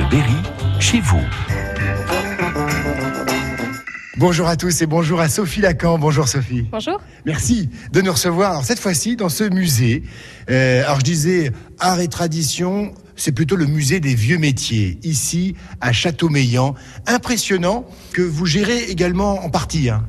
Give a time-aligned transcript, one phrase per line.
[0.00, 0.36] Bleu Berry,
[0.80, 1.20] chez vous.
[4.16, 5.98] Bonjour à tous et bonjour à Sophie Lacan.
[5.98, 6.62] Bonjour Sophie.
[6.72, 7.02] Bonjour.
[7.26, 8.52] Merci de nous recevoir.
[8.52, 10.04] Alors, cette fois-ci dans ce musée.
[10.48, 12.94] Euh, alors je disais art et tradition.
[13.14, 16.74] C'est plutôt le musée des vieux métiers, ici à Châteaumeillan.
[17.06, 19.90] Impressionnant que vous gérez également en partie.
[19.90, 20.06] Hein.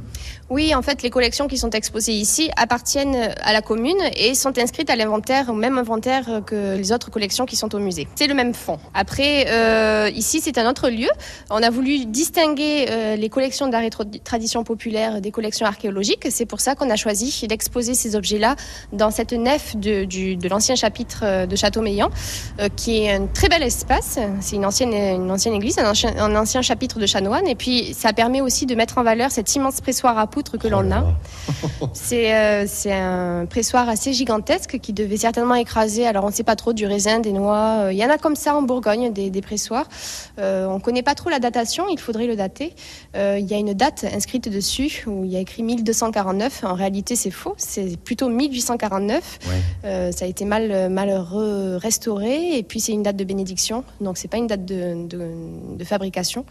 [0.52, 4.58] Oui, en fait, les collections qui sont exposées ici appartiennent à la commune et sont
[4.58, 8.06] inscrites à l'inventaire, au même inventaire que les autres collections qui sont au musée.
[8.16, 8.78] C'est le même fond.
[8.94, 11.08] Après, euh, ici, c'est un autre lieu.
[11.50, 16.28] On a voulu distinguer euh, les collections d'art et tradition populaire des collections archéologiques.
[16.30, 18.58] C'est pour ça qu'on a choisi d'exposer ces objets-là
[18.92, 20.06] dans cette nef de,
[20.50, 22.10] l'ancien chapitre euh, de Châteaumeillan,
[22.60, 24.20] euh, qui est un très bel espace.
[24.42, 27.48] C'est une ancienne, église, un ancien, un ancien chapitre de chanoine.
[27.48, 30.68] Et puis, ça permet aussi de mettre en valeur cet immense pressoir à poudre que
[30.68, 31.04] l'on a.
[31.94, 36.44] C'est euh, c'est un pressoir assez gigantesque qui devait certainement écraser, alors on ne sait
[36.44, 37.90] pas trop, du raisin, des noix.
[37.92, 39.88] Il y en a comme ça en Bourgogne, des, des pressoirs.
[40.40, 42.74] Euh, on ne connaît pas trop la datation, il faudrait le dater.
[43.16, 46.64] Euh, il y a une date inscrite dessus où il y a écrit 1249.
[46.64, 49.40] En réalité, c'est faux, c'est plutôt 1849.
[49.46, 49.52] Ouais.
[49.86, 51.10] Euh, ça a été mal, mal
[51.78, 55.30] restauré et puis c'est une date de bénédiction, donc c'est pas une date de, de,
[55.78, 56.46] de fabrication.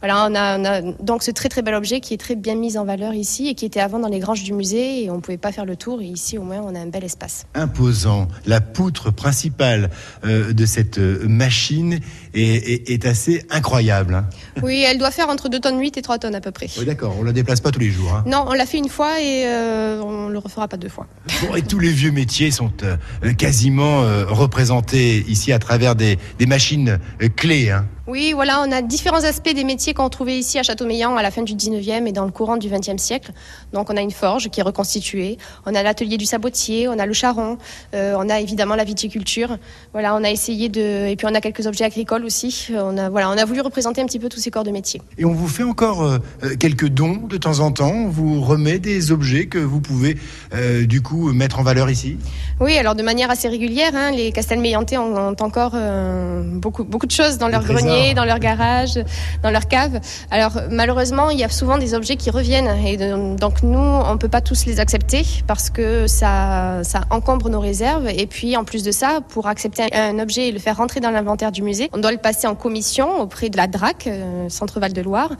[0.00, 2.54] Voilà, on a, on a donc ce très très bel objet qui est très bien
[2.54, 5.16] mis en valeur ici et qui était avant dans les granges du musée et on
[5.16, 6.00] ne pouvait pas faire le tour.
[6.00, 7.46] Et ici, au moins, on a un bel espace.
[7.54, 8.28] Imposant.
[8.46, 9.90] La poutre principale
[10.24, 12.00] euh, de cette euh, machine
[12.34, 14.14] est, est, est assez incroyable.
[14.14, 14.26] Hein.
[14.62, 16.68] Oui, elle doit faire entre 2 tonnes 8 et 3 tonnes à peu près.
[16.78, 17.14] Oui, d'accord.
[17.20, 18.12] On la déplace pas tous les jours.
[18.14, 18.24] Hein.
[18.26, 21.06] Non, on l'a fait une fois et euh, on le refera pas deux fois.
[21.46, 22.96] Bon, et tous les vieux métiers sont euh,
[23.34, 26.98] quasiment représentés ici à travers des, des machines
[27.36, 27.70] clés.
[27.70, 27.86] Hein.
[28.06, 31.32] Oui, voilà, on a différents aspects des métiers qu'on trouvait ici à Châteaumeillan à la
[31.32, 33.32] fin du 19e et dans le courant du 20e siècle.
[33.72, 37.06] Donc on a une forge qui est reconstituée, on a l'atelier du sabotier, on a
[37.06, 37.58] le charron,
[37.94, 39.58] euh, on a évidemment la viticulture.
[39.92, 42.68] Voilà, on a essayé de et puis on a quelques objets agricoles aussi.
[42.72, 45.02] On a voilà, on a voulu représenter un petit peu tous ces corps de métier.
[45.18, 46.18] Et on vous fait encore euh,
[46.60, 50.16] quelques dons de temps en temps, on vous remet des objets que vous pouvez
[50.54, 52.18] euh, du coup mettre en valeur ici?
[52.60, 57.06] Oui, alors de manière assez régulière, hein, les Castelmeillantais ont, ont encore euh, beaucoup beaucoup
[57.06, 58.98] de choses dans leur grenier dans leur garage,
[59.42, 60.00] dans leur cave.
[60.30, 64.28] Alors malheureusement, il y a souvent des objets qui reviennent et donc nous, on peut
[64.28, 68.08] pas tous les accepter parce que ça, ça encombre nos réserves.
[68.08, 71.10] Et puis en plus de ça, pour accepter un objet et le faire rentrer dans
[71.10, 74.80] l'inventaire du musée, on doit le passer en commission auprès de la DRAC, euh, Centre
[74.80, 75.32] Val de Loire.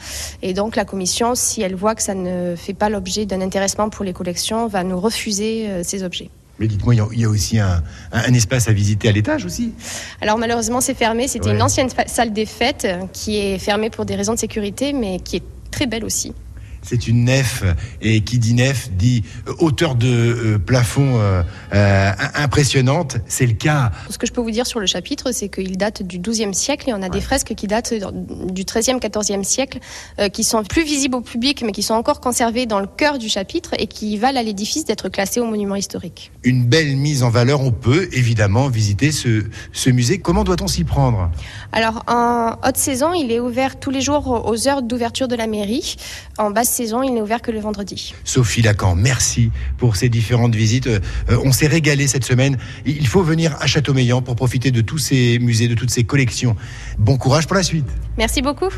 [0.42, 3.88] Et donc la commission, si elle voit que ça ne fait pas l'objet d'un intéressement
[3.88, 6.30] pour les collections, va nous refuser euh, ces objets.
[6.58, 9.74] Mais dites-moi, il y a aussi un, un, espace à visiter à l'étage aussi
[10.20, 11.28] Alors malheureusement, c'est fermé.
[11.28, 11.54] C'était ouais.
[11.54, 15.36] une ancienne salle des fêtes qui est fermée pour des raisons de sécurité, mais qui
[15.36, 16.32] est très belle aussi.
[16.86, 17.64] C'est une nef
[18.00, 19.24] et qui dit nef dit
[19.58, 21.42] hauteur de euh, plafond euh,
[21.74, 23.16] euh, impressionnante.
[23.26, 23.91] C'est le cas.
[24.08, 26.88] Ce que je peux vous dire sur le chapitre, c'est qu'il date du XIIe siècle
[26.88, 27.10] et on a ouais.
[27.10, 29.80] des fresques qui datent du XIIIe, XIVe siècle,
[30.20, 33.18] euh, qui sont plus visibles au public, mais qui sont encore conservées dans le cœur
[33.18, 36.30] du chapitre et qui valent à l'édifice d'être classés au monument historique.
[36.44, 37.62] Une belle mise en valeur.
[37.62, 40.18] On peut évidemment visiter ce, ce musée.
[40.18, 41.30] Comment doit-on s'y prendre?
[41.72, 45.48] Alors en haute saison, il est ouvert tous les jours aux heures d'ouverture de la
[45.48, 45.97] mairie.
[46.38, 48.14] En basse saison, il n'est ouvert que le vendredi.
[48.25, 50.87] Sophie Lacan, merci pour ces différentes visites.
[50.87, 51.00] Euh,
[51.44, 52.59] on s'est régalé cette semaine.
[52.84, 56.54] Il faut venir à Châteaumeillan pour profiter de tous ces musées, de toutes ces collections.
[56.98, 57.86] Bon courage pour la suite.
[58.19, 58.69] Merci beaucoup.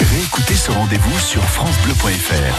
[0.00, 2.54] Réécoutez ce rendez-vous sur francebleu.fr.